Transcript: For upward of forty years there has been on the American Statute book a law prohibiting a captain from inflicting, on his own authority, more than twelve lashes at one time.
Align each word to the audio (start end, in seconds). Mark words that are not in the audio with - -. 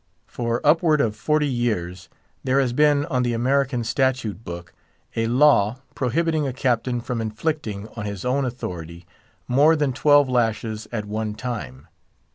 For 0.25 0.65
upward 0.65 0.99
of 0.99 1.15
forty 1.15 1.45
years 1.45 2.09
there 2.43 2.59
has 2.59 2.73
been 2.73 3.05
on 3.05 3.21
the 3.21 3.33
American 3.33 3.83
Statute 3.83 4.43
book 4.43 4.73
a 5.15 5.27
law 5.27 5.77
prohibiting 5.93 6.47
a 6.47 6.53
captain 6.53 7.01
from 7.01 7.21
inflicting, 7.21 7.87
on 7.95 8.05
his 8.07 8.25
own 8.25 8.43
authority, 8.43 9.05
more 9.47 9.75
than 9.75 9.93
twelve 9.93 10.27
lashes 10.27 10.87
at 10.91 11.05
one 11.05 11.35
time. 11.35 11.87